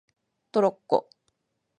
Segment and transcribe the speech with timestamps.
[0.51, 1.07] トロッコ